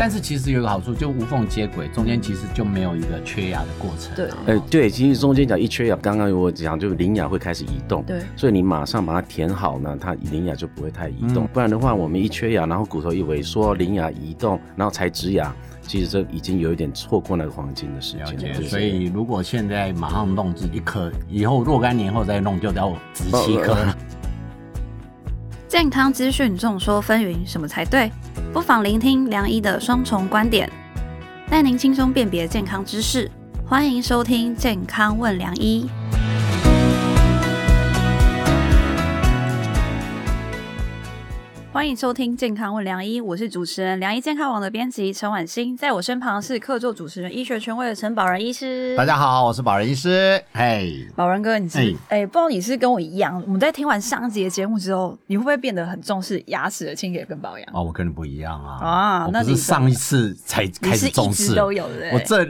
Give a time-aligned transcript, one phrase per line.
[0.00, 4.14] 但是其实有个好处，就无缝接轨，中间其实就没有一个缺牙的过程。
[4.16, 11.44] 对，呃，对，其实中间讲一缺牙，刚刚我讲就是灵牙会开始移动，对所以你马上把它填好呢，它灵牙就不会太移动。
[11.44, 18.56] 嗯不然的话，我们一缺牙，然后骨头一萎缩，灵牙移动，然后才植牙，其实这已经有一点错过那个黄金的时了间了。
[18.56, 23.76] 解，所以如果现在马上弄这一颗，以后若干年后再弄，就要植七颗。
[25.68, 28.10] 健康资讯众说纷纭，什么才对？
[28.52, 30.68] 不妨聆听梁医的双重观点，
[31.48, 33.30] 带您轻松辨别健康知识。
[33.64, 35.88] 欢迎收听《健康问梁医》。
[41.80, 48.94] 欢迎收听《健康问良医》，我是主持人良医健康网的编辑陈婉欣，在我身旁是客座主持人、医学权威的陈宝仁医师。
[48.98, 50.38] 大家好，我是宝仁医师。
[50.52, 51.78] 嘿，宝仁哥，你是
[52.10, 57.66] 哎哎、不知道你是跟我一样，我们在听完上一集的节目之后，你会不会变得很重视牙齿的清洁跟保养？
[57.72, 59.20] 哦，我跟你不一样啊！
[59.22, 62.46] 我啊那是上一次才你开始重视，都有的、欸，我这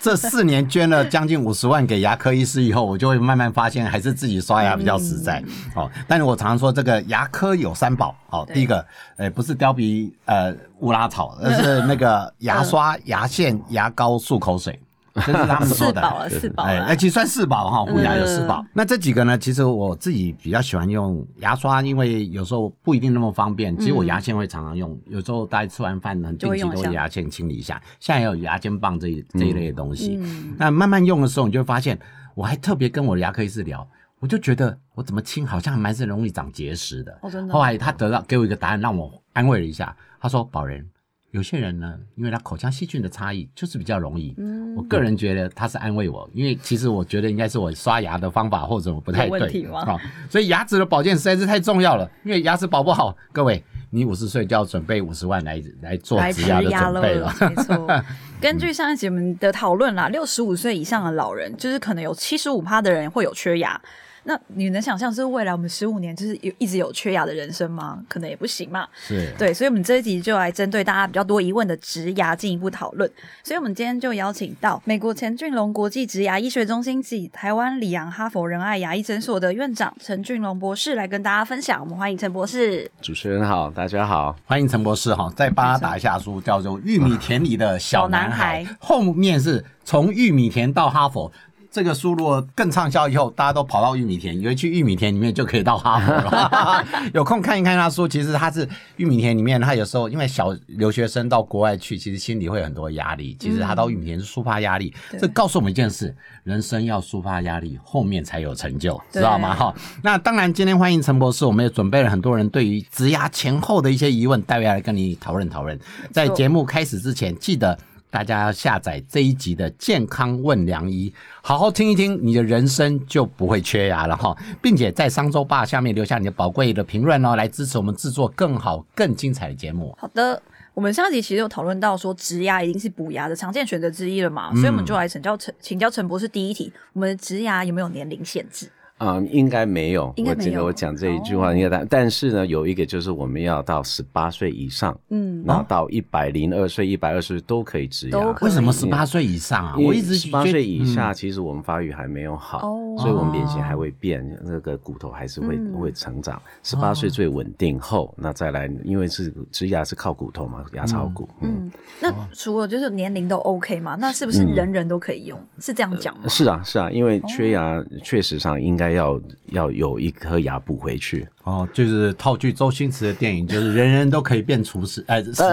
[0.00, 5.42] 这四年捐了将近五十万给牙科医师以后，我就会慢慢发现还是自己刷牙比较实在。
[5.74, 8.14] 哦，但是我常常说这个牙科有三宝。
[8.30, 8.84] 哦，第一个，
[9.16, 14.78] 呃，不是貂皮呃乌拉草，而是那个牙刷、牙线、牙膏、漱口水，
[15.26, 16.00] 这是他们说的。
[16.00, 18.60] 四宝了，四宝哎，其实算四宝哈，护牙有四宝。
[18.62, 23.76] 嗯那这几个呢，其实我自己比较喜欢用牙刷，因为有时候不一定那么方便。
[23.78, 27.80] 其实我牙线会常常用，有时候大家吃完饭呢定期都会牙线清理一下。
[27.98, 30.16] 现在也有牙尖棒这一这一类的东西。
[30.20, 31.98] 嗯那慢慢用的时候，你就会发现，
[32.34, 33.86] 我还特别跟我的牙科医师聊，
[34.20, 37.18] 我就觉得我怎么清好像还蛮是容易长结石的。
[37.22, 37.54] 哦，真的。
[37.54, 39.94] 后来他得到给我一个答案，让我安慰了一下。
[40.20, 40.84] 他说：“宝仁，
[41.30, 44.34] 有些人呢，因为他口腔细菌的差异，就是比较容易。
[44.38, 52.10] 嗯我个人觉得他是安慰我，因为其实我觉得应该是我刷牙的方法或者我不太对吗哦所以牙齿的保健实在是太重要了。
[52.24, 57.34] 因为牙齿保不好，各位，你五十岁就要准备五十万来来做来植植牙的准备了。
[57.40, 57.86] 没错。
[58.40, 63.78] 根据上一集我们的讨论啦，六十五岁以上的老人，就是可能有七十五趴的人会有缺牙。
[64.28, 67.98] 那你能想象是未来我们十五年就是有一直有缺牙的人生吗？
[68.10, 68.86] 可能也不行嘛。
[68.94, 73.10] 是，对，所以我们这一集就来针对大家比较多疑问的植牙进一步讨论。
[73.42, 81.80] 所以我们今天就邀请到美国钱俊龙国际植牙医学中心及台湾里昂哈佛仁爱牙医诊所的院长陈俊龙博士来跟大家分享。
[81.80, 82.90] 我们欢迎陈博士。
[83.00, 84.36] 主持人好，大家好。
[84.44, 91.32] 欢迎陈博士哈，再帮他打一下书，叫做《玉米田里的小男孩小男孩》，后面是从玉米田到哈佛。
[91.78, 96.84] 这个书如果更畅销以后，大家都跑到玉米田，以为去玉米田里面就可以到哈佛了。
[97.14, 103.36] 有空看一看他书，其实他是玉米田里面，他有时候因为小留学生到国外去，其实心里会有很多压力。
[103.38, 106.12] 其实他到玉米田是抒发压力，对这告诉我们一件事：
[106.42, 109.54] 人生要抒发压力，后面才有成就，知道吗？
[109.54, 109.72] 哈，
[110.02, 115.78] 那当然，今天欢迎陈博士，我们也准备了很多人对于植牙前后的一些疑问，待会来跟你讨论讨论。
[116.10, 117.78] 在节目开始之前，记得
[118.10, 121.10] 大家要下载这一集的《健康问良医》，
[121.42, 129.94] 好好听一听，你的人生就不会缺牙了哈，并且在商周吧下面留下你的宝贵的评论哦，来支持我们制作更好、更精彩的节目。
[129.98, 130.40] 好的，
[130.74, 138.70] 我们上一集其实有讨论到说植牙已经是补牙的常见选择之一了嗯嘛，所以我们就来请教陈请教陈博士第一题，我们的植牙有没有年龄限制？
[138.98, 140.12] 啊、应该没有。
[140.16, 148.18] 应该没有我这个我讲这一句话，应该但但是呢，有一个就是我们要到十八岁以上，嗯，然后到一百零二岁、一百二十岁都可以植牙。
[148.40, 149.76] 为什么十八岁以上啊？
[149.78, 156.40] 我一直十八岁以下，嗯其实我们发育还没有好，哦所以我们脸型还会变，那个骨头还是会、嗯会成长。
[156.64, 161.28] 十八岁最稳定后，那再来，因为是植牙是靠骨头嘛，牙槽骨。
[161.40, 165.38] 嗯，嗯，那除了就是年龄都 OK 嘛，那是不是人人都可以用？
[165.60, 166.24] 是这样讲吗？
[166.28, 171.26] 是啊是啊，因为缺牙确实上应该要要有一颗牙补回去。
[171.48, 175.46] 哦，就是套句周星驰的电影，就是人人都可以变厨师，哎， 食神，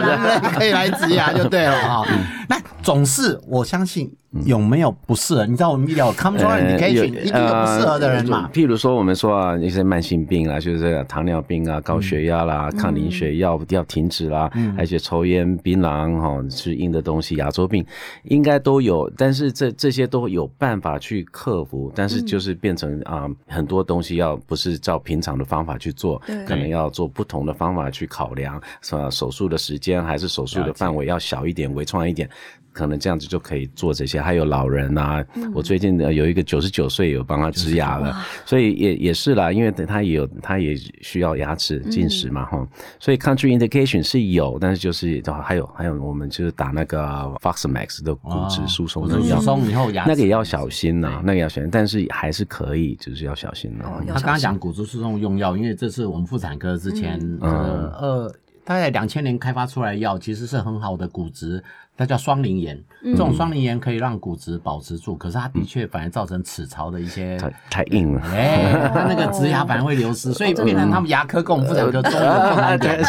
[0.00, 2.06] 人人可以来植牙就对了 哈。
[2.48, 4.10] 那总是我相信
[4.46, 5.44] 有没有不适合？
[5.46, 8.50] 你知道我们医疗 control 呃 indication 一定有不适合的人嘛呃？
[8.52, 17.84] 譬如说，我们说啊，一些慢性病啊，就是糖尿病啊、高血压啦、抗凝血药要停止啦，而且抽烟、槟榔哈、吃硬的东西、牙周病，
[18.24, 19.10] 应该都有。
[19.16, 29.10] 但是这这些都有办法去克服，但是就是变成啊、很多东西要不是照平常的方法去做，可能要做不同的方法去考量，是吧？
[29.10, 32.28] 手术的时间还是手术的范围要小一点、微创一点。
[32.72, 35.24] 可能这样子就可以做这些，还有老人啊，
[35.54, 38.16] 我最近呃有一个九十九岁有帮他植牙了，
[38.46, 42.66] 所以也也是啦，因为他也有他也需要牙齿进食嘛哈、
[42.98, 47.00] 所以 country indication 是有，但是就是还有还有我们就是打那个
[47.42, 57.40] Foxmax 的骨质疏松的药疏，松以后牙那个也要小心呐、对那个要小心，但是还是可以，就是要小心呐、哦他刚刚讲骨质疏松用药，因为这是我们妇产科之前嗯。
[57.40, 58.34] 呃二
[58.64, 61.60] 大概两千年开发出来的药，其实是很好的骨质。
[61.96, 73.02] 它叫双磷盐，这种双磷盐可以让骨质保持住，可是它的确反而造成齿槽的一些太太硬了，哎，它那个植牙反而会流失，所以变成他们牙科跟我们妇产科中的共同点。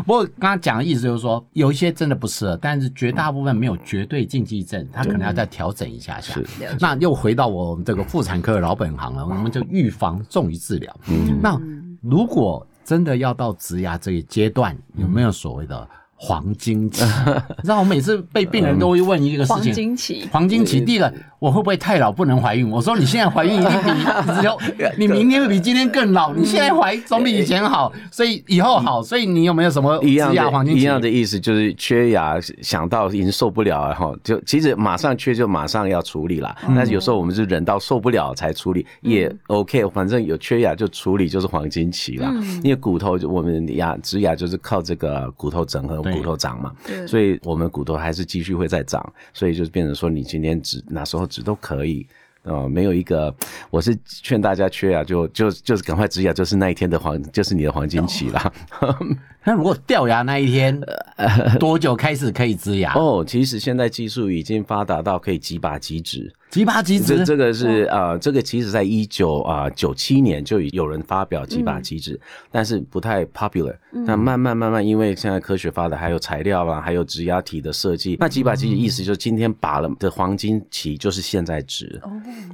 [0.06, 6.40] 不过刚刚讲的意思就是说，有一些真的不适合，但是绝大部分没有绝对禁忌症，它可能要再调整一下下。
[6.80, 10.96] 那又回到我们这个妇产科的老本行了，我们就预防重于治疗。
[11.42, 11.60] 那
[12.02, 15.86] 如果真的要到植牙这一阶段，有没有所谓的？
[16.22, 17.02] 黄金期，
[17.56, 20.78] 你知道我每次被病人都会问一个事情：黄金期，黄金期。
[20.78, 22.70] 第一个，我会不会太老不能怀孕？
[22.70, 24.58] 我说你现在怀孕一定比只有
[24.98, 26.34] 你明天会比今天更老。
[26.34, 29.02] 你现在怀总比以前好，所以以后好。
[29.02, 31.40] 所以你有没有什么一样的黄金一样的意思？
[31.40, 36.54] 就是缺牙，想到已经受不了了哈，就其实马上缺就马上要处理了。
[36.76, 39.88] 但是有时候我们是忍到受不了才处理，也 OK。
[39.88, 42.30] 反正有缺牙就处理，就是黄金期了。
[42.62, 46.09] 因为骨头，我们牙植牙就是靠这个骨头整合。
[46.12, 46.74] 骨头长嘛，
[47.06, 49.00] 所以我们骨头还是继续会再长，
[49.32, 52.06] 所以就是变成说，你今天植哪时候植都可以，
[52.42, 53.34] 呃，没有一个，
[53.70, 58.52] 我是劝大家缺牙就就就是赶快植牙，就是那一天的黄，就是你的黄金期了。
[59.44, 60.78] 那如果掉牙那一天，
[61.58, 62.94] 多久开始可以植牙？
[62.94, 66.32] 哦，其实现在技术已经发达到可以即拔即植。
[66.50, 72.20] 几拔即止，这个是呃，这个其实在一九啊九七年就有人发表几拔即止，
[72.50, 73.76] 但是不太 popular。
[73.92, 82.00] 那慢慢慢慢，因为现在科学发达，还有材料啊，还有植牙体的设计，那几拔即止意思就是今天拔了的黄金期就是现在植，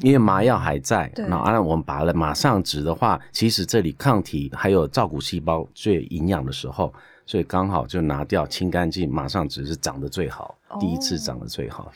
[0.03, 1.11] 因为麻药还在。
[1.17, 6.93] 那按我们拔了马上值的话，其实这里抗体还有造骨细胞最营养的时候，
[7.25, 11.91] 所以刚好就拿掉清干净，马上植是长得最好，第一次长得最好。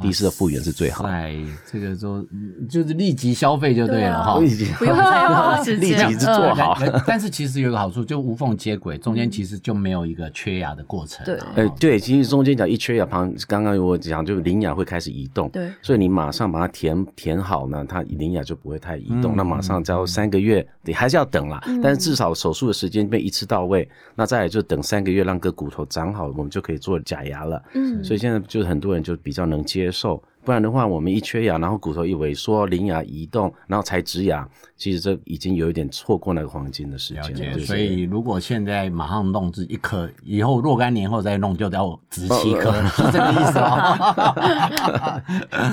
[0.00, 1.04] 第一次的复原是最好。
[1.04, 1.36] 哎，
[1.70, 2.24] 这个说
[2.68, 6.76] 就是立即消费就对了哈，立即不用太花时间， 立即做好。
[7.06, 11.24] 但是其实有个好处，就无缝接轨，中间其实就没有一个缺牙的过程。
[11.24, 19.36] 对，哎，对，其实中间讲一缺牙旁，刚刚我讲就灵牙会开始移动，对，所以你马上把它填填好呢，它灵牙就不会太移动。
[19.36, 23.88] 那马上只要三个月，你还是要等啦，但是至少手术的时间被一次到位。
[24.14, 27.62] 那再来就等三个月，让个骨头长好，我们就可以做假牙了。
[27.74, 29.92] 嗯，所以现在就是很多人就比较能接。
[29.92, 37.60] 受，不然的话，我们一缺氧，然后骨头一萎缩，邻牙移动，然后才植牙，其实这已经有一点错过那个黄金的时间。
[37.60, 45.22] 所以如果现在马上弄这一颗，以后若干年后再弄，就要植七颗， 是这个意思吗？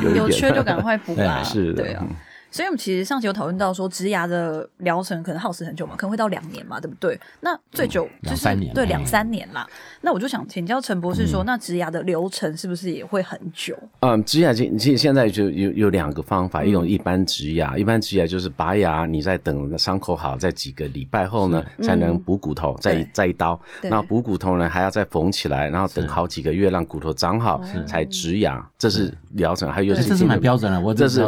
[0.15, 1.41] 有缺就赶快补吧！
[1.47, 2.05] 是的，对啊。
[2.51, 7.19] 所以，我们其实上期有讨论到说，植牙的疗程可能耗时很久嘛，可能会到两年嘛，对不对？
[7.41, 9.67] 那最久就是对两三年啦。
[10.01, 13.77] 那我就想请教陈博士说，那植牙的流程是不是也会很久？
[13.99, 23.59] 嗯，植牙其其实现在就有有两个方法，一种一般植牙，一般植牙就是拔牙，你在等伤口好，在几个礼拜后呢，才能补骨头，再再一刀。
[23.83, 29.71] 那补骨头呢，还要再缝起来，然后等好几个月让骨头长好才植牙，这是疗程。
[29.71, 31.23] 还有这是蛮标准的，我这是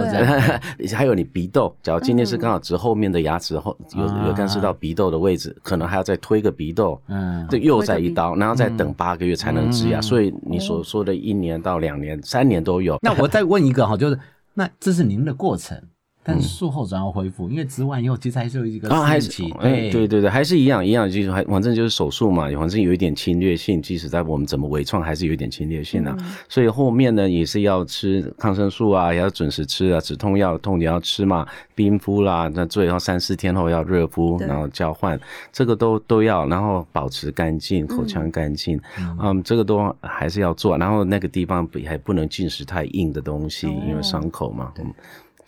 [0.96, 1.11] 还有。
[1.16, 10.02] 你鼻窦，假如今天是刚好植后面的牙齿后有有干涉到鼻窦的位置，可能还要再推个鼻窦，嗯，这又再一刀，然后再等八个月才能植牙。
[10.02, 12.98] 所以你所说的一年到两年、三年都有。
[13.02, 14.20] 那我再问一个哈，就是
[14.54, 15.82] 那这是您的过程。
[16.24, 26.16] 但是术后总要恢复，因为植完以后其实还是有一个啊，还是哎，对对对，还是一样一样，就是还反正就是手术嘛，反正有一点侵略性，即使在我们怎么微创，还是有一点侵略性啊。
[26.48, 35.20] 所以后面呢也是要吃抗生素啊，也要准时吃啊，止痛药痛也要吃嘛，冰敷啦，那最后三四天后要热敷，然后交换，
[35.52, 38.80] 这个都都要，然后保持干净，口腔干净，
[39.20, 44.72] 嗯，这个都还是要做，然后那个地方还不能进食太硬的东西，因为伤口嘛。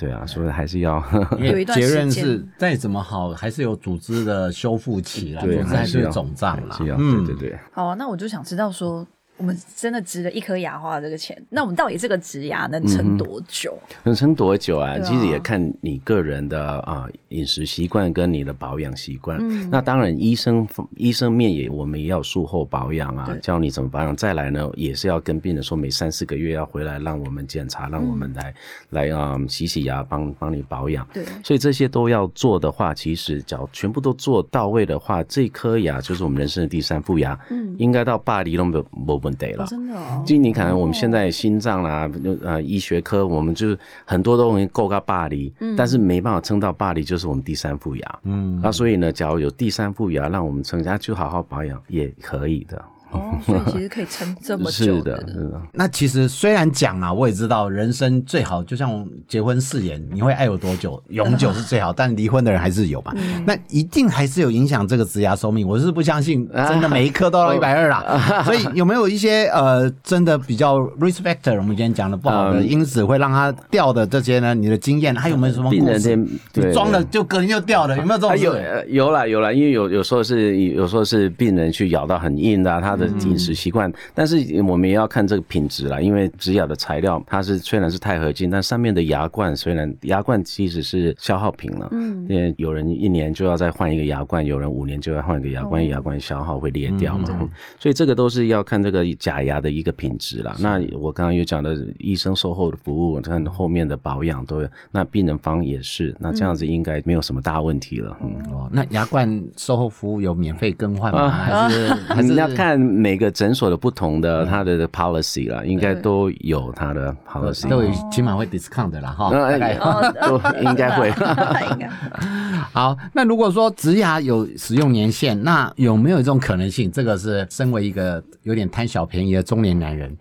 [0.04, 1.02] 对啊，所以还是要
[1.40, 6.78] 有一段结论是再怎么好，还是有组织的修复期啦，对，还是肿胀啦。
[6.80, 7.60] 嗯，对对对。
[7.72, 9.08] 好啊，那我就想知道说。
[9.38, 13.78] 我们真的值了一颗牙花这个钱，那我们到底这个植牙能撑多久？
[14.04, 14.98] 能撑多久啊？
[15.00, 19.42] 其实也看你个人的啊饮食习惯跟你的保养习惯。
[19.72, 24.16] 那当然，医生医生面也我们也要术后保养啊，教你怎么保养。
[24.16, 28.54] 再来呢，也是要跟病人说，每三四个月要回来让我们检查，让我们来
[28.92, 31.06] 来啊洗洗牙，帮帮你保养。
[31.12, 37.38] 对，所以这些都要做的话，其实只要全部都做到位的话，这颗牙就是我们人生的第三副牙。
[37.50, 39.23] 嗯，应该到巴黎都没有。
[39.24, 40.24] 问题了，真的哦。
[40.26, 42.10] 就你可能，我们现在心脏啦，
[42.44, 48.20] 呃，医学科，我们就是很多东西够到巴黎，但是没办法撑到巴黎，就是我们第三副牙。
[48.24, 52.84] 嗯，那所以呢，假如有第三副牙，让我们撑下去好好保养也可以的。
[53.14, 55.62] 哦， 所以其实可以撑这么久是的，是的。
[55.72, 63.14] 那其实虽然讲啊，我也知道人生最好就像结婚誓言，你会爱有多久，永久是最好，但离婚的人还是有嘛。
[63.46, 65.68] 那一定还是有影响这个职涯寿命。
[65.68, 68.44] 我是不相信真的每一颗都到一百二啦。
[68.44, 74.54] 所以有没有一些呃真的比较 respecter，我们今天讲的不好的因子会让它掉的这些呢？
[74.54, 76.16] 你的经验还有没有什么故事？
[76.16, 78.38] 你装了就隔天就掉了，有没有这种？
[78.40, 78.56] 有
[78.88, 100.56] 有了有了，因为有有时候是有时候是病人去咬到很硬的，他的饮食习惯，但是我们也要看这个品质啦，因为植牙的材料它是虽然是钛合金，但上面的牙冠虽然牙冠其实是消耗品了，嗯，因为有人一年就要再换一个牙冠，有人五年就要换一个牙冠，牙冠消耗会裂掉嘛，所以这个都是要看这个假牙的一个品质啦。
[100.60, 108.18] 那我刚刚有讲的医生售后的服务，看后面的保养都有，那病人方也是，那这样子应该没有什么大问题了。
[108.22, 111.30] 嗯，哦，那牙冠售后服务有免费更换吗？
[111.30, 117.82] 还是还是要看每个诊所的不同的它的 policy 啦，应该都有它的 policy，都
[118.12, 119.30] 起码会 discount 的啦哈，
[120.28, 121.12] 都应该会。
[122.72, 126.92] 好，那如果说植牙有使用年限，那有没有一种可能性？
[126.92, 130.16] 这个是身为一个有点贪小便宜的中年男人，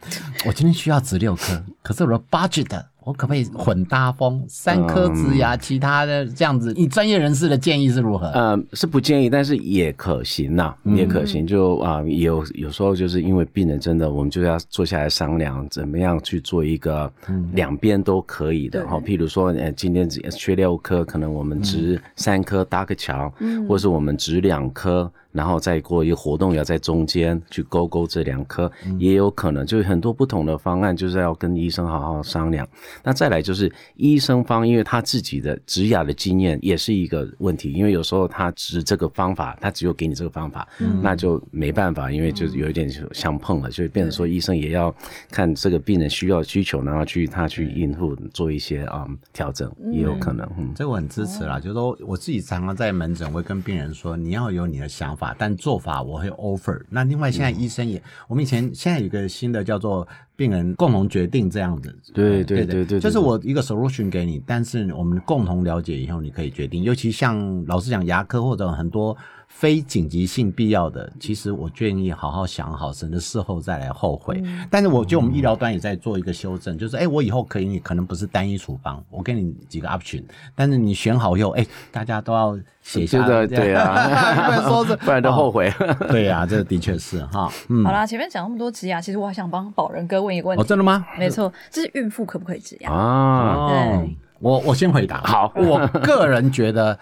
[0.47, 2.83] 我今天需要植六颗，可是我的 budget。
[3.05, 6.73] 我可不可以混搭风三颗植牙，其他的这样子？
[6.77, 8.27] 你专业人士的建议是如何？
[8.29, 11.47] 呃，是不建议，但是也可行呐，也可行。
[11.47, 17.13] 就啊，有有时候就是因为病人真的，我们就要坐下来商量，怎么样去做一个
[17.53, 18.99] 两边都可以的哈。
[18.99, 23.33] 譬如说，呃，今天只缺六颗，可能我们植三颗搭个桥，
[23.69, 25.11] 或是我们植两颗。
[25.33, 32.69] 然后再过一个活动，要在中间去勾勾这两颗，也有可能，就是很多不同的方案，就是要跟医生好好商量。
[33.03, 40.69] 那再来就是医生方，因为他自己的植牙的经验也是一个问题，因为有时候他植这个方法，他只有给你这个方法，
[41.01, 44.95] 那就没办法，因为就是有一点相碰了，就变成说医生也要
[45.31, 50.47] 看这个病人需要需求，然后去他去应付做一些啊调整，也有可能。
[50.59, 55.22] 嗯，这我很支持啦，就是说我自己常常在门诊会跟病人说，你要有你的想法。
[55.23, 56.81] 法，但做法我会 offer。
[56.91, 61.97] 那另外，现在医生也，我们以前现在有一个新的叫做病人共同决定这样子。
[62.12, 66.83] 对对对对，就是我一个 solution 给你，但是我们共同了解以后，你可以决定。
[66.83, 69.17] 尤其像老师讲牙科或者很多。
[69.55, 74.43] 非紧急性必要的，其实我建议好好想好，省得事后再来后悔。
[74.69, 80.25] 但是我觉得我们医疗端也在做一个修正，就是哎，我以后可以，你可能不是单一处方，我给你几个 option，
[80.57, 83.95] 但是你选好以后，哎，大家都要写下来，对啊，
[84.47, 85.73] 不然说是 不然都后悔。
[86.11, 87.49] 对呀，这的确是哈。
[87.69, 90.63] 嗯，好啦，前面讲那么多植牙，其实我还想帮宝仁哥问一个问题。
[90.63, 91.07] 哦，真的吗？
[91.17, 93.69] 没错，这是孕妇可不可以植牙啊？
[93.69, 94.17] 对。
[94.43, 96.99] 我我先回答，好，我个人觉得，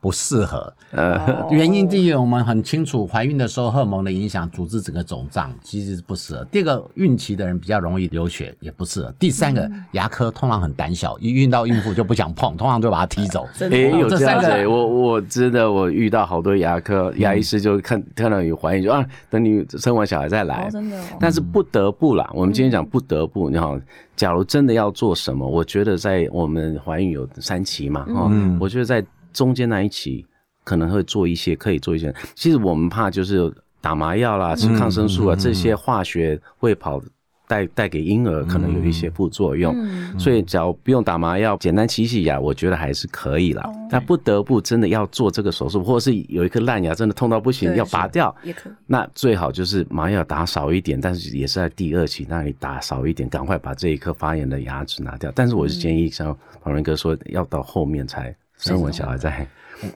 [0.00, 0.72] 不适合。
[0.92, 6.42] 呃，原因第一，我们很清楚，怀孕的时候荷尔蒙的影响，阻止整个肿胀，其实是不适合。
[6.46, 9.12] 第二个，孕期的人比较容易流血，也不适合。
[9.18, 13.46] 第三个，牙科通常很胆小，一遇到孕妇就不想碰，通常就把它踢走。
[13.60, 20.70] 哎，有这样子，我我真的我遇到好多牙科牙医师，就看看到有怀孕，就啊，等你生完小孩再来。
[20.70, 22.30] 真的，但是不得不啦。
[22.32, 23.78] 我们今天讲不得不，你好。
[24.18, 30.26] 假如真的要做什么，我觉得在我们怀孕有三期嘛，哈，我觉得在中间那一期
[30.64, 32.14] 可能会做一些，可以做一些。
[32.34, 37.00] 其实我们怕就是打麻药啦、吃抗生素啊，这些化学会跑。
[37.48, 39.74] 带带给婴儿可能有一些副作用，
[40.18, 43.68] 所以只要不用打麻药，简单洗洗牙，我觉得还是可以了。
[43.90, 48.70] 但不得不真的要做这个手术，或者是有一颗烂牙真的痛到不行要拔掉，也可。
[48.86, 55.32] 那最好就是麻药打少一点，但是也是在第二期那里打少一点，赶快把这一颗发炎的牙齿拿掉。
[55.34, 59.46] 但是我是建议像宝仁哥说，要到后面才生完小孩再。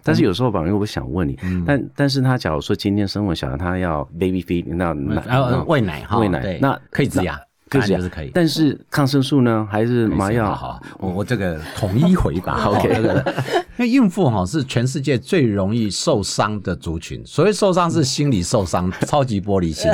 [0.03, 7.39] 但是有时候宝仁哥，我想问你，但但是他假如说今天生完小孩，他要 baby feed，那那喂奶哈，喂奶，那可以止牙。
[7.69, 9.67] 可以是可以，但是抗生素呢？
[9.71, 10.55] 还是麻药？
[10.55, 12.65] 好，我我这个统一回答。
[12.69, 12.87] OK，
[13.79, 19.91] 因为孕妇哈是全世界最容易受伤的族群，所谓受伤是心理受伤， 超级玻璃心。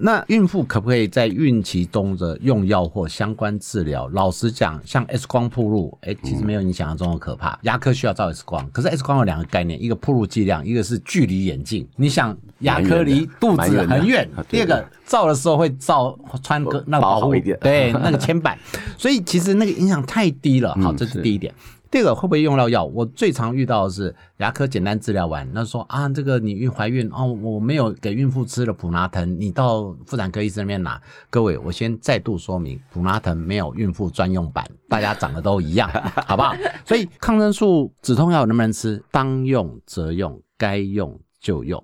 [0.00, 4.08] 那孕妇可不可以在孕期中的用药或相关治疗？
[4.08, 7.58] 老实讲，像 X 光铺路，哎，其实没有你想象中的可怕。
[7.62, 11.84] 牙科需要照 X 光，可是 X 光有两个概念，一个铺路剂量，一个是距离眼镜。
[11.96, 18.56] 你想，牙科离肚子很远，第二个照的时候会照穿个那个保护，对，那个铅板，
[18.96, 20.72] 所以其实那个影响太低了。
[20.76, 21.52] 好，这是第一点。
[21.90, 22.84] 第二个会不会用到药？
[22.84, 31.00] 我最常遇到的是牙科简单治疗完，那说啊，这个你孕怀孕哦，我没有给孕妇吃了普拿疼，你到妇产科医生那边拿。
[31.30, 35.88] 各位，我先再度说明，普拿疼没有孕妇专用版，大家长得都一样，
[36.26, 36.54] 好不好？
[36.84, 39.02] 所以抗生素止痛药能不能吃？
[39.10, 41.82] 当用则用，该用就用。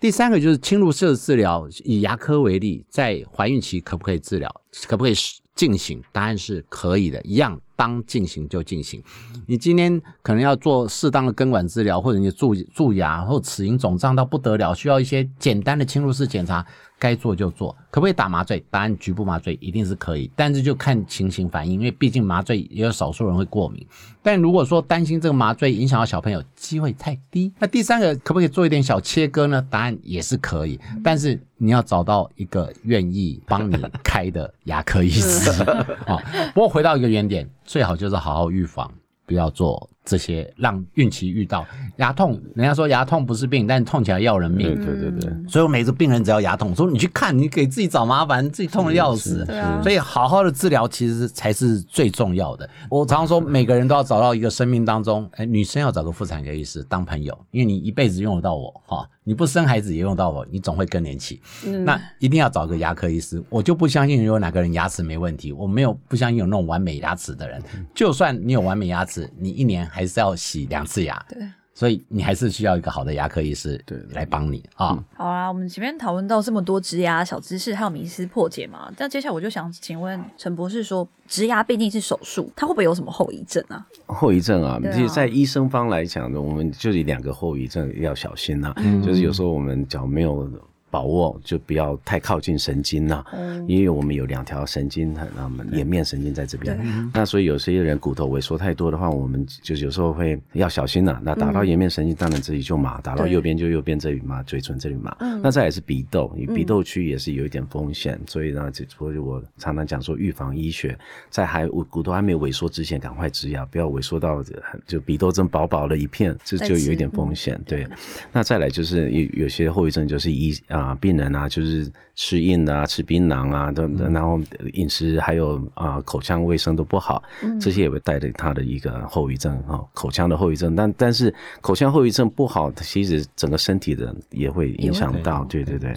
[0.00, 4.50] 第三个就是侵入式治疗，以牙科为例，在怀孕期可不可以治疗？
[4.88, 5.14] 可不可以
[5.54, 6.02] 进行？
[6.10, 9.02] 答案是可以的，一样当进行就进行。
[9.48, 16.64] 你今天可能要做适当的根管治疗，或者你蛀蛀牙或齿龈肿胀到不得了，需要一些简单的侵入式检查。
[17.02, 18.64] 该做就做，可不可以打麻醉？
[18.70, 23.84] 答案局部麻醉一定是可以，但是就看情形反应，因为毕竟麻醉也有少数人会过敏。
[24.22, 27.52] 但如果说担心这个麻醉影响到小朋友，机会太低。
[27.58, 29.66] 那第三个可不可以做一点小切割呢？
[29.68, 35.60] 答案也是可以，但是你要找到一个愿意帮你开的牙科医师
[36.06, 36.22] 啊。
[36.54, 38.88] 不过回到一个原点，最好就是好好预防。
[39.24, 41.64] 不要做这些让孕期遇到
[41.96, 44.74] 牙痛，人家说牙痛不是病，但痛起来要人命。
[44.74, 49.46] 对对对，所以我每次病人只要牙痛，说你去看，你给自己找麻烦，自己痛的要死。
[49.82, 52.68] 所以好好的治疗其实才是最重要的。
[52.90, 59.08] 我常常说，每个人都要找到一个生命当中，哎，女生要找个妇产科医师当朋友，因为你一辈子用得到我哈。
[59.24, 61.40] 你不生孩子也用到我，你总会更年期。
[61.84, 63.40] 那一定要找个牙科医师。
[63.50, 67.62] 我就不相信有哪个人牙齿没问题，我没有不相信有那种完美牙齿的人。
[67.94, 71.22] 就算你有完美牙齿，你一年还是要洗两次牙。
[71.28, 71.38] 对。
[71.74, 75.02] 所以你还是需要一个好的牙科医师对来帮你啊。
[75.14, 78.92] 好啊，我们前面讨论到这么多植牙小知识，还有迷思破解嘛？
[78.98, 83.86] 那接下来我就想请问陈博士说，植牙毕竟是手术，它会不会有什么后遗症啊？
[84.04, 90.46] 后遗症啊，其实在医生方来讲呢，我们就是两个后遗症要小心呐，就是有时候我们脚没有。
[90.92, 93.24] 把握就不要太靠近神经了，
[93.66, 101.18] 因为我们有两条神经，那么颜面神经在这边，那所以有些人骨头萎缩太多的话，我们就有时候会要小心了。
[101.24, 105.16] 那打到颜面神经，当然这里就麻；打到右边就右边这里麻，嘴唇这里麻。
[105.42, 110.94] 那再也是鼻窦，鼻窦区也是有一点风险，所以呢，就所以我常常讲说，预防医学
[111.30, 114.44] 在还骨头还没有萎缩之前，赶快植牙，不要萎缩到
[114.86, 117.58] 就鼻窦真薄薄的一片，这就有一点风险。
[117.64, 117.88] 对，
[118.30, 120.81] 那再来就是有有些后遗症，就是医啊。
[120.82, 124.40] 啊，病人啊，就是吃硬的啊，吃槟榔啊，等等，然后
[124.72, 127.22] 饮食还有啊，口腔卫生都不好，
[127.60, 130.74] 这些也会带着他的一个后遗症啊，口腔的后遗症。
[130.74, 135.96] 但但是口腔后遗症不好，其实整个身体的也会影响到，对对对，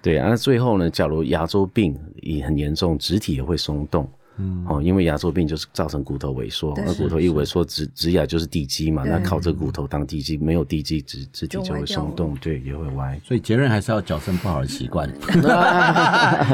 [0.00, 0.28] 对啊。
[0.30, 4.08] 那最后呢，假如牙周病也很严重，植体也会松动。
[4.38, 13.18] 嗯哦，因为牙周病就是造成骨头萎缩，那骨头一萎缩，植植牙就是地基嘛，那靠这骨头当地基，没有地基，植肢体就会松动，对，也会歪。
[13.24, 15.10] 所以结论还是要矫正不好的习惯，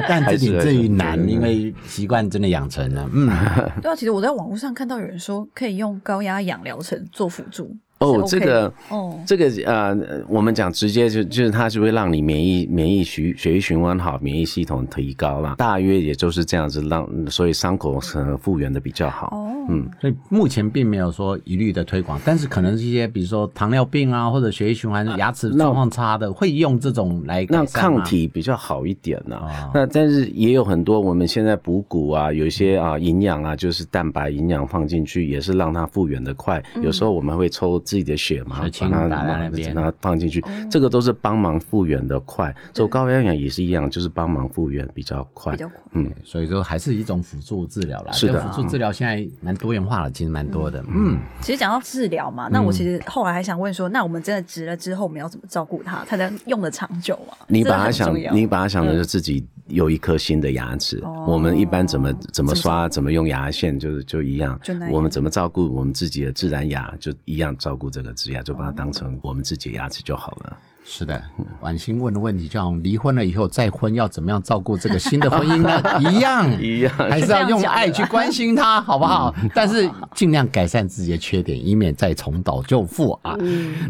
[0.08, 3.08] 但这点至于难，因为习惯真的养成了。
[3.12, 3.28] 嗯，
[3.82, 7.74] 对啊，其实我在网络上看到有人说可以用高压氧疗程做辅助。
[8.02, 9.96] 哦，这个，哦，这个呃，
[10.28, 19.28] 我们讲直接就就是它就会让你免疫免疫循血液循环好，免疫系统提高了，大约也就是这样子让，所以伤口可能复原的比较好。
[19.32, 29.40] 哦，嗯，所以目前并没有说一律的推广，但是可能是一些比如说糖尿病啊，或者血液循环、牙齿状况差的，会用这种来那抗体比较好一点呢。
[29.74, 36.62] 那但是也有很多我们现在补骨啊，有一些啊营养啊，就是蛋白营养放进去，也是让它复原的快。
[36.80, 37.82] 有时候我们会抽。
[37.84, 42.54] 自己的血嘛，把它把它放进去，这个都是帮忙复原的快。
[42.72, 45.56] 做高压氧也是一样，就是帮忙复原比较快。
[45.92, 48.12] 嗯，所以说还是一种辅助治疗啦。
[48.12, 50.82] 是的，辅助治疗现在蛮多元化了，其实蛮多的。
[50.88, 57.36] 嗯，其实讲到治疗嘛，那我其实后来还想问说，那我们真的植了之后，我们要怎么照顾它，才能用的长久啊？
[57.48, 61.02] 你把它想，你把它想的是自己有一颗新的牙齿。
[61.26, 64.58] 我们一般怎么怎么刷，怎么用牙线，就是就一样。
[64.90, 67.90] 我们怎么照顾我们自己的自然牙，就一样照顾。
[67.90, 70.56] 这个植牙就把它当成我们自己的牙齿就好了。
[70.84, 71.22] 是的，
[71.60, 75.80] 婉欣问的问题，像离婚了以后再婚要怎么样照顾这个新的婚姻呢？
[76.10, 79.32] 一样，一样，还是要用爱去关心他，好不好？
[79.54, 83.36] 但是尽量改善自己的缺点，以免再重蹈旧覆啊。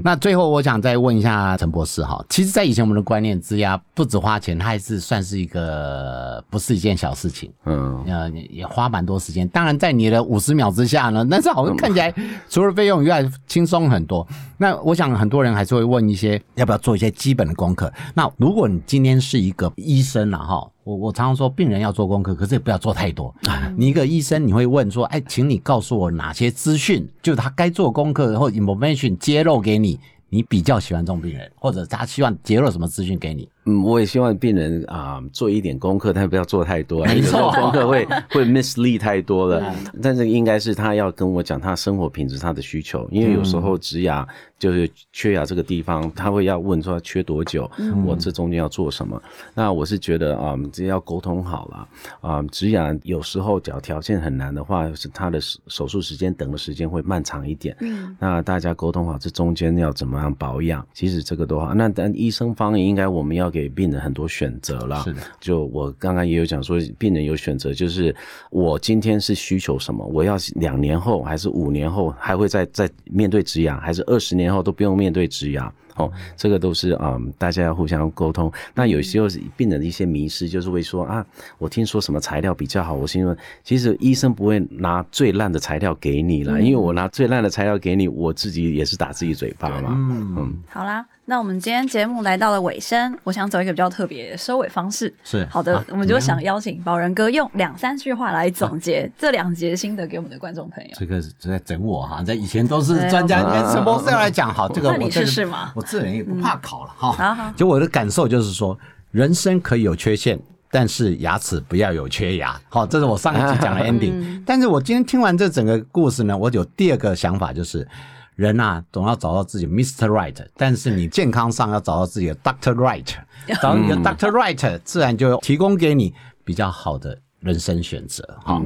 [0.05, 7.51] 那最后我想再问一下陈博士哈，其实，在以前我们的观念，之下不止花钱，它还是算是一个不是一件小事情。
[7.65, 9.49] 嗯，呃，也花蛮多时间。
[9.49, 12.15] 当然，在你的五十秒之下呢，但是好像看起来
[12.51, 14.27] 除了费用以外轻松很多。
[14.59, 16.82] 那我想很多人还是会问一些要不要。
[16.83, 17.91] 做一些基本的功课。
[18.15, 23.35] 那如果你今天是一个医生了哈，我我常常说病人要做功课，可是也不要做太多。
[23.77, 33.49] 你一个医生，你会问说，哎，请你告诉我哪些资讯，就是他该做功课或 information 揭露给你，你比较喜欢这种病人，或者他希望揭露什么资讯给你？
[33.65, 39.73] 嗯，我也希望病人啊、做一点功课，但不要做太多，没错功课会 会 mislead 太多了。
[40.03, 44.27] 但是应该是他要跟我讲他生活品质、他的需求，因为有时候植牙
[44.63, 47.69] 就是缺牙这个地方，他会要问说缺多久，
[48.07, 49.21] 我这中间要做什么。
[49.55, 51.89] 那我是觉得啊，只要沟通好了
[52.21, 57.77] 啊，植牙有时候只要条件很难的话，是他的手手术时间等的时间会漫长一点。
[57.81, 60.87] 嗯，那大家沟通好，这中间要怎么样保养？
[60.95, 65.03] 其实这个的话，那但医生方面应该我们要给病人很多选择了。
[65.03, 68.15] 是的，就我刚刚也有讲说，病人有选择，就是
[68.51, 75.73] 我今天是需求什么，我要两年后还是五年后还会再再面对植牙，还是二十年后都不用面对植牙？
[75.97, 78.51] 哦，这个都是啊、嗯大家要互相沟通。
[78.75, 81.25] 那有时候病人的一些迷失，就是会说啊，
[81.59, 89.91] 我听说什么材料比较好，我心说，其实医生不会拿最烂的材料给你了，因为我拿最烂的材料给你，我自己也是打自己嘴巴嘛。
[89.93, 95.13] 嗯，嗯，好啦，那我们今天节目来到了尾声，我想走一个比较特别的收尾方式。
[95.23, 100.91] 是好的，啊我们就想邀请宝仁哥用两三句话来总结这两节心得给我们的观众朋友。
[100.95, 107.13] 这个是在整我哈，在以前都是专家，对跟陈博士要来讲好这个，我这个试试嘛我这人也不怕考了哈。
[107.13, 108.77] 好好就我的感受就是说，
[109.13, 110.37] 人生可以有缺陷，
[110.73, 112.61] 但是牙齿不要有缺牙。
[112.69, 114.43] 好，这是我上一集讲的 ending。
[114.45, 117.87] 但是我今天听完这整个故事呢，我有第二个想法，就是
[118.35, 120.07] 人啊，总要找到自己 Mr.
[120.09, 123.15] Right，但是你健康上要找到自己的 Doctor Right，
[123.61, 126.15] 找到你的 Doctor Right，自然就提供给你
[126.45, 128.27] 比较好的人生选择。
[128.45, 128.63] 好，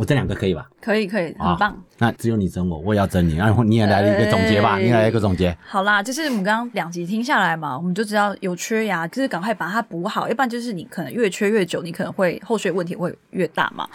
[0.00, 0.66] 我这两个可以吧？
[0.80, 1.70] 可以，可以，很棒。
[1.72, 5.54] 啊那只有你整我，我也要整你，然后你也来了一个总结吧，哎你也来一个总结。
[5.66, 13.86] 好啦，就是我们刚刚两集听下来嘛，我们就知道有缺牙，就是赶快把它补好，要不然就是你可能越缺越久，你可能会后续问题会越大嘛。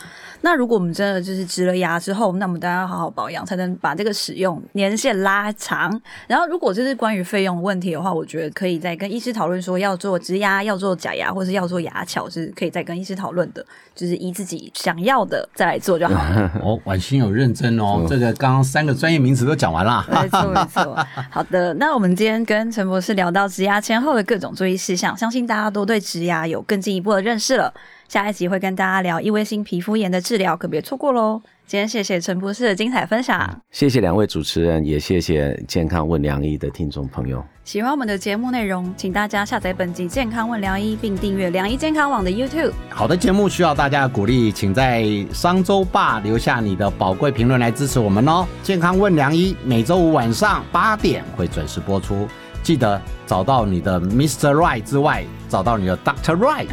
[0.41, 5.99] 那如果我们真的就是植了牙之后，那我们当然要好好保养，才能把这个使用年限拉长。
[6.27, 13.65] 然后如果这是关于费用问题的话，我觉得可以再跟医师讨论说要做植牙、要做假牙，或是要做牙桥，是可以再跟医师讨论的，
[13.95, 16.51] 就是依自己想要的再来做就好了。
[16.61, 20.05] 哦，婉欣有认真哦，这个刚刚三个专业名词都讲完了。
[20.11, 20.97] 没错没错。
[21.31, 27.73] 好的，那我们今天跟陈博士聊到植牙前后的各种注意事项，相信大家都对植牙有更进一步的认识了。
[28.07, 31.41] 下一集会跟大家聊异位性皮肤炎的治疗，可别错过喽。
[31.67, 33.59] 今天谢谢陈博士的精彩分享。
[33.71, 37.43] 谢谢两位主持人，也谢谢健康问良医的听众朋友。
[37.63, 42.71] 喜欢我们的节目内容，请大家下载本集《健康问良医》，并订阅良医健康网的 YouTube。
[42.91, 48.45] 好的节目需要大家的鼓励，请在商周吧留下你的宝贵评论来支持我们哦。
[48.61, 52.27] 健康问良医每周五晚上八点会准时播出，
[52.61, 54.51] 记得找到你的 Mr.
[54.51, 56.69] Right 之外，找到你的 Doctor Right。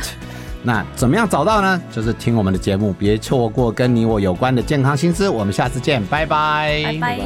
[0.63, 1.83] 那怎么样找到呢？
[1.91, 5.29] 就是听我们的节目，别错过跟你我有关的健康新知。
[5.29, 7.21] 我们下次见，拜拜，拜拜。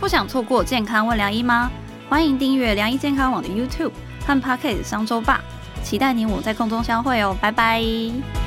[0.00, 1.70] 不想错过健康问良医吗？
[2.08, 3.92] 欢迎订阅良医健康网的 YouTube
[4.26, 5.40] 和 Pocket 商周吧，
[5.82, 8.43] 期待你我在空中相会哦，拜拜。